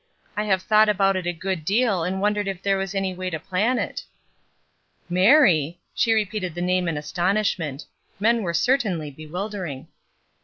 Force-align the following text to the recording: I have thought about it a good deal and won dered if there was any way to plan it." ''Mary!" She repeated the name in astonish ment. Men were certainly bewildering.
I 0.35 0.45
have 0.45 0.63
thought 0.63 0.89
about 0.89 1.15
it 1.15 1.27
a 1.27 1.31
good 1.31 1.63
deal 1.63 2.03
and 2.03 2.19
won 2.19 2.33
dered 2.33 2.47
if 2.47 2.63
there 2.63 2.79
was 2.79 2.95
any 2.95 3.13
way 3.13 3.29
to 3.29 3.39
plan 3.39 3.77
it." 3.77 4.03
''Mary!" 5.11 5.77
She 5.93 6.11
repeated 6.11 6.55
the 6.55 6.59
name 6.63 6.87
in 6.87 6.97
astonish 6.97 7.59
ment. 7.59 7.85
Men 8.19 8.41
were 8.41 8.51
certainly 8.55 9.11
bewildering. 9.11 9.89